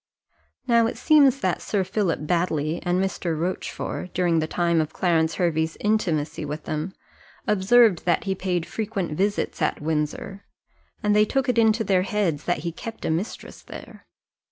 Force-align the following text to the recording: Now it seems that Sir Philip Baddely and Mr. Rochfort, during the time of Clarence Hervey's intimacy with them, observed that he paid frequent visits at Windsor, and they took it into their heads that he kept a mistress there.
Now 0.65 0.87
it 0.87 0.97
seems 0.97 1.41
that 1.41 1.61
Sir 1.61 1.83
Philip 1.83 2.21
Baddely 2.25 2.79
and 2.81 2.99
Mr. 2.99 3.39
Rochfort, 3.39 4.15
during 4.15 4.39
the 4.39 4.47
time 4.47 4.81
of 4.81 4.93
Clarence 4.93 5.35
Hervey's 5.35 5.77
intimacy 5.79 6.43
with 6.43 6.63
them, 6.63 6.93
observed 7.45 8.03
that 8.05 8.23
he 8.23 8.33
paid 8.33 8.65
frequent 8.65 9.11
visits 9.11 9.61
at 9.61 9.79
Windsor, 9.79 10.43
and 11.03 11.15
they 11.15 11.25
took 11.25 11.47
it 11.47 11.59
into 11.59 11.83
their 11.83 12.01
heads 12.01 12.45
that 12.45 12.61
he 12.65 12.71
kept 12.71 13.05
a 13.05 13.11
mistress 13.11 13.61
there. 13.61 14.07